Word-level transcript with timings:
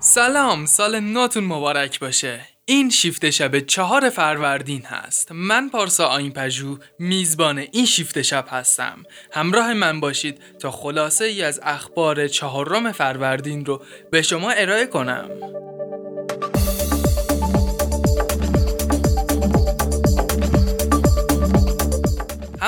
سلام 0.00 0.66
سال 0.66 1.00
ناتون 1.00 1.44
مبارک 1.44 2.00
باشه. 2.00 2.40
این 2.64 2.90
شیفت 2.90 3.30
شب 3.30 3.58
چهار 3.58 4.10
فروردین 4.10 4.82
هست. 4.82 5.32
من 5.32 5.68
پارسا 5.68 6.06
آین 6.06 6.32
پژو 6.32 6.78
میزبان 6.98 7.58
این 7.58 7.86
شیفت 7.86 8.22
شب 8.22 8.44
هستم. 8.50 9.02
همراه 9.32 9.74
من 9.74 10.00
باشید 10.00 10.40
تا 10.60 10.70
خلاصه 10.70 11.24
ای 11.24 11.42
از 11.42 11.60
اخبار 11.62 12.28
چهارم 12.28 12.92
فروردین 12.92 13.64
رو 13.64 13.82
به 14.10 14.22
شما 14.22 14.50
ارائه 14.50 14.86
کنم. 14.86 15.30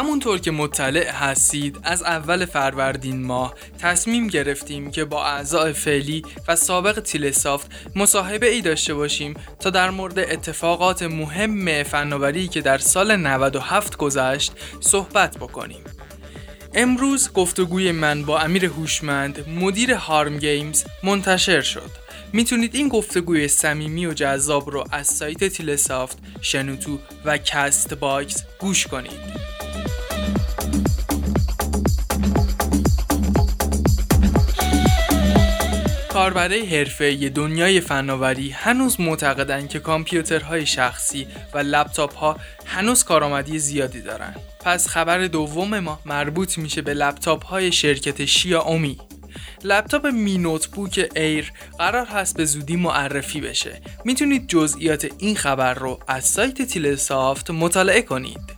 همونطور 0.03 0.39
که 0.39 0.51
مطلع 0.51 1.11
هستید 1.11 1.79
از 1.83 2.03
اول 2.03 2.45
فروردین 2.45 3.25
ماه 3.25 3.55
تصمیم 3.79 4.27
گرفتیم 4.27 4.91
که 4.91 5.05
با 5.05 5.27
اعضای 5.27 5.73
فعلی 5.73 6.23
و 6.49 6.57
سابق 6.57 7.01
تیلسافت 7.01 7.71
مصاحبه 7.97 8.49
ای 8.49 8.61
داشته 8.61 8.95
باشیم 8.95 9.35
تا 9.61 9.71
در 9.71 9.91
مورد 9.91 10.19
اتفاقات 10.19 11.03
مهم 11.03 11.83
فناوری 11.83 12.49
که 12.49 12.61
در 12.61 12.79
سال 12.79 13.17
97 13.17 13.97
گذشت 13.97 14.53
صحبت 14.81 15.37
بکنیم. 15.39 15.85
امروز 16.75 17.33
گفتگوی 17.33 17.93
من 17.93 18.23
با 18.23 18.41
امیر 18.41 18.65
هوشمند 18.65 19.49
مدیر 19.49 19.95
هارم 19.95 20.39
گیمز 20.39 20.85
منتشر 21.03 21.61
شد. 21.61 21.91
می‌تونید 22.33 22.75
این 22.75 22.89
گفتگوی 22.89 23.49
صمیمی 23.49 24.07
و 24.07 24.13
جذاب 24.13 24.71
رو 24.71 24.85
از 24.91 25.07
سایت 25.07 25.45
تیلسافت، 25.45 26.19
شنوتو 26.41 26.99
و 27.25 27.39
Castbox 27.39 28.45
گوش 28.59 28.87
کنید. 28.87 29.62
کاربرای 36.13 36.67
حرفه‌ای 36.67 37.29
دنیای 37.29 37.81
فناوری 37.81 38.51
هنوز 38.51 39.01
معتقدند 39.01 39.69
که 39.69 39.79
کامپیوترهای 39.79 40.67
شخصی 40.67 41.27
و 41.55 41.59
لپتاپ 41.59 42.15
ها 42.15 42.37
هنوز 42.67 43.05
کارآمدی 43.05 43.59
زیادی 43.59 44.01
دارن. 44.01 44.35
پس 44.65 44.89
خبر 44.89 45.27
دوم 45.27 45.79
ما 45.79 46.01
مربوط 46.07 46.59
میشه 46.59 46.83
به 46.83 46.95
لپتاپ 46.95 47.45
های 47.45 47.73
شرکت 47.73 48.25
شیائومی. 48.25 48.99
لپتاپ 49.65 50.07
Mi 50.07 50.39
Notebook 50.39 51.11
Air 51.17 51.53
قرار 51.79 52.07
هست 52.07 52.37
به 52.37 52.45
زودی 52.45 52.77
معرفی 52.77 53.41
بشه. 53.41 53.81
می‌تونید 54.05 54.49
جزئیات 54.49 55.07
این 55.19 55.37
خبر 55.37 55.75
رو 55.75 55.99
از 56.09 56.25
سایت 56.25 56.63
تیلسافت 56.63 57.51
مطالعه 57.51 58.03
کنید. 58.03 58.52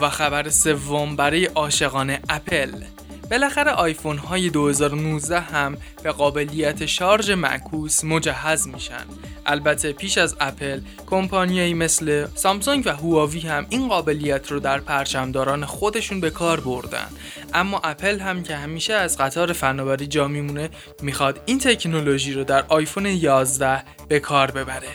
و 0.00 0.10
خبر 0.10 0.50
سوم 0.50 1.16
برای 1.16 1.44
عاشقان 1.44 2.18
اپل. 2.28 2.70
بالاخره 3.30 3.70
آیفون 3.70 4.18
های 4.18 4.50
2019 4.50 5.40
هم 5.40 5.76
به 6.02 6.12
قابلیت 6.12 6.86
شارژ 6.86 7.30
معکوس 7.30 8.04
مجهز 8.04 8.68
میشن. 8.68 9.04
البته 9.46 9.92
پیش 9.92 10.18
از 10.18 10.36
اپل 10.40 10.80
کمپانیایی 11.06 11.74
مثل 11.74 12.26
سامسونگ 12.34 12.82
و 12.86 12.90
هواوی 12.90 13.40
هم 13.40 13.66
این 13.68 13.88
قابلیت 13.88 14.50
رو 14.50 14.60
در 14.60 14.80
پرچمداران 14.80 15.64
خودشون 15.64 16.20
به 16.20 16.30
کار 16.30 16.60
بردن. 16.60 17.08
اما 17.54 17.80
اپل 17.84 18.18
هم 18.18 18.42
که 18.42 18.56
همیشه 18.56 18.94
از 18.94 19.18
قطار 19.18 19.52
فناوری 19.52 20.06
جا 20.06 20.28
میمونه 20.28 20.70
می‌خواد 21.02 21.40
این 21.46 21.58
تکنولوژی 21.58 22.32
رو 22.32 22.44
در 22.44 22.64
آیفون 22.68 23.06
11 23.06 23.82
به 24.08 24.20
کار 24.20 24.50
ببره. 24.50 24.88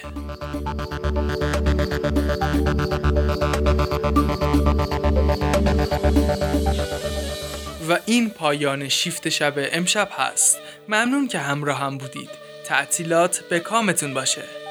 و 7.89 8.00
این 8.05 8.30
پایان 8.30 8.89
شیفت 8.89 9.30
شب 9.30 9.54
امشب 9.58 10.10
هست. 10.11 10.60
ممنون 10.87 11.27
که 11.27 11.39
همراه 11.39 11.80
هم 11.80 11.98
بودید. 11.98 12.30
تعطیلات 12.65 13.43
به 13.49 13.60
کامتون 13.60 14.14
باشه. 14.14 14.64